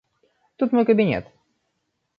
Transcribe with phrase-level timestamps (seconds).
[0.57, 1.25] Тут мой кабинет.